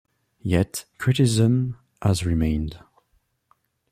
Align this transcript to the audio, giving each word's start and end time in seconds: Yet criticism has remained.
Yet 0.41 0.85
criticism 0.97 1.77
has 2.01 2.25
remained. 2.25 2.79